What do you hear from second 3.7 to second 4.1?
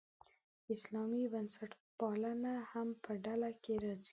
راځي.